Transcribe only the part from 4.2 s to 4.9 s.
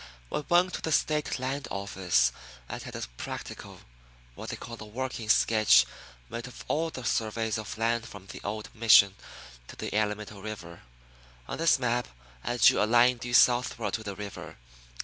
what they call a